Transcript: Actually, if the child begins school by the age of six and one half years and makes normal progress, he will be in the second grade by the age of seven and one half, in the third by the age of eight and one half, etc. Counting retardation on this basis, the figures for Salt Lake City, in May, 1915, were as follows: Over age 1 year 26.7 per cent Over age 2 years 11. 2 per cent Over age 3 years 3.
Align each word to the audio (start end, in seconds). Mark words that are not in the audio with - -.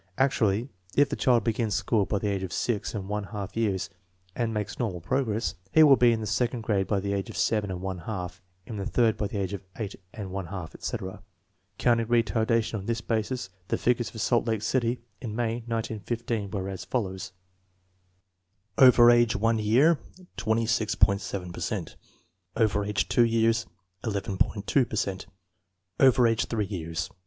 Actually, 0.17 0.67
if 0.95 1.09
the 1.09 1.15
child 1.15 1.43
begins 1.43 1.75
school 1.75 2.07
by 2.07 2.17
the 2.17 2.27
age 2.27 2.41
of 2.41 2.51
six 2.51 2.95
and 2.95 3.07
one 3.07 3.23
half 3.25 3.55
years 3.55 3.87
and 4.35 4.51
makes 4.51 4.79
normal 4.79 4.99
progress, 4.99 5.53
he 5.71 5.83
will 5.83 5.95
be 5.95 6.11
in 6.11 6.21
the 6.21 6.25
second 6.25 6.61
grade 6.61 6.87
by 6.87 6.99
the 6.99 7.13
age 7.13 7.29
of 7.29 7.37
seven 7.37 7.69
and 7.69 7.83
one 7.83 7.99
half, 7.99 8.41
in 8.65 8.77
the 8.77 8.85
third 8.87 9.15
by 9.15 9.27
the 9.27 9.37
age 9.37 9.53
of 9.53 9.61
eight 9.77 9.93
and 10.11 10.31
one 10.31 10.47
half, 10.47 10.73
etc. 10.73 11.21
Counting 11.77 12.07
retardation 12.07 12.79
on 12.79 12.87
this 12.87 12.99
basis, 12.99 13.51
the 13.67 13.77
figures 13.77 14.09
for 14.09 14.17
Salt 14.17 14.47
Lake 14.47 14.63
City, 14.63 14.99
in 15.21 15.35
May, 15.35 15.57
1915, 15.67 16.49
were 16.49 16.67
as 16.67 16.83
follows: 16.83 17.31
Over 18.79 19.11
age 19.11 19.35
1 19.35 19.59
year 19.59 19.99
26.7 20.37 21.53
per 21.53 21.59
cent 21.61 21.95
Over 22.55 22.85
age 22.85 23.07
2 23.07 23.23
years 23.23 23.67
11. 24.03 24.39
2 24.65 24.85
per 24.87 24.95
cent 24.95 25.27
Over 25.99 26.25
age 26.25 26.45
3 26.45 26.65
years 26.65 27.05
3. 27.09 27.15